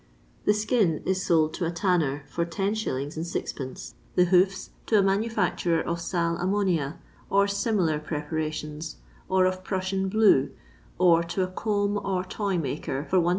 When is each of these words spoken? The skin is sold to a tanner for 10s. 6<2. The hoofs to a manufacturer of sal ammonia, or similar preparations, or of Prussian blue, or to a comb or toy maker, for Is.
The 0.45 0.53
skin 0.55 1.03
is 1.05 1.23
sold 1.23 1.53
to 1.53 1.65
a 1.67 1.69
tanner 1.69 2.23
for 2.27 2.43
10s. 2.43 2.81
6<2. 2.81 3.93
The 4.15 4.25
hoofs 4.25 4.71
to 4.87 4.97
a 4.97 5.03
manufacturer 5.03 5.79
of 5.79 6.01
sal 6.01 6.37
ammonia, 6.37 6.97
or 7.29 7.47
similar 7.47 7.99
preparations, 7.99 8.95
or 9.29 9.45
of 9.45 9.63
Prussian 9.63 10.09
blue, 10.09 10.53
or 10.97 11.21
to 11.25 11.43
a 11.43 11.47
comb 11.47 11.97
or 12.03 12.23
toy 12.23 12.57
maker, 12.57 13.05
for 13.11 13.19
Is. 13.21 13.27